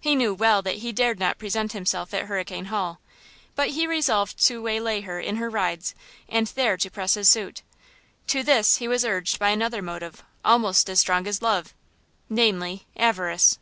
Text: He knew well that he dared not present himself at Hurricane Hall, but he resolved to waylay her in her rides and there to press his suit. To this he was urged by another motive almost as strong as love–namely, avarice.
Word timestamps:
He 0.00 0.16
knew 0.16 0.32
well 0.32 0.62
that 0.62 0.76
he 0.76 0.92
dared 0.92 1.18
not 1.18 1.36
present 1.36 1.72
himself 1.72 2.14
at 2.14 2.24
Hurricane 2.24 2.64
Hall, 2.72 3.00
but 3.54 3.68
he 3.68 3.86
resolved 3.86 4.42
to 4.46 4.62
waylay 4.62 5.02
her 5.02 5.20
in 5.20 5.36
her 5.36 5.50
rides 5.50 5.94
and 6.26 6.46
there 6.46 6.78
to 6.78 6.90
press 6.90 7.12
his 7.12 7.28
suit. 7.28 7.60
To 8.28 8.42
this 8.42 8.76
he 8.78 8.88
was 8.88 9.04
urged 9.04 9.38
by 9.38 9.50
another 9.50 9.82
motive 9.82 10.22
almost 10.42 10.88
as 10.88 11.00
strong 11.00 11.26
as 11.26 11.42
love–namely, 11.42 12.86
avarice. 12.96 13.58